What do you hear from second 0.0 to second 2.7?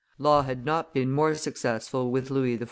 Law had not been more successful with Louis XIV.